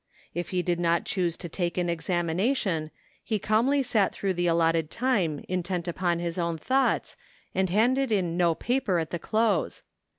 If 0.33 0.49
he 0.49 0.63
did 0.63 0.79
not 0.79 1.05
choose 1.05 1.37
to 1.37 1.47
take 1.47 1.77
an 1.77 1.87
examination 1.87 2.89
he 3.23 3.37
calmly 3.37 3.83
sat 3.83 4.11
through 4.11 4.33
the 4.33 4.47
allotted 4.47 4.89
time 4.89 5.45
intent 5.47 5.87
upon 5.87 6.17
his 6.17 6.39
own 6.39 6.57
thoughts 6.57 7.15
and 7.53 7.69
handed 7.69 8.11
in 8.11 8.35
no 8.35 8.55
paper 8.55 8.97
at 8.97 9.11
the 9.11 9.19
close. 9.19 9.83